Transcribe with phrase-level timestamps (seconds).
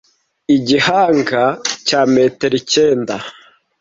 [0.55, 1.43] Igihanga
[1.87, 3.15] cya metero icyenda